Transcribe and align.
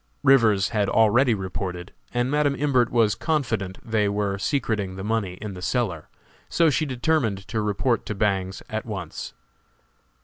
Rivers 0.23 0.69
had 0.69 0.89
already 0.89 1.35
reported, 1.35 1.93
and 2.11 2.31
Madam 2.31 2.55
Imbert 2.55 2.89
was 2.89 3.13
confident 3.13 3.77
they 3.87 4.09
were 4.09 4.39
secreting 4.39 4.95
the 4.95 5.03
money 5.03 5.33
in 5.35 5.53
the 5.53 5.61
cellar, 5.61 6.09
so 6.49 6.71
she 6.71 6.87
determined 6.87 7.47
to 7.49 7.61
report 7.61 8.03
to 8.07 8.15
Bangs 8.15 8.63
at 8.67 8.83
once. 8.87 9.35